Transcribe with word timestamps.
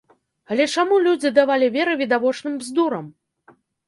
Але 0.53 0.63
чаму 0.77 0.95
людзі 1.07 1.31
давалі 1.35 1.67
веры 1.75 1.93
відавочным 1.99 2.57
бздурам? 2.63 3.05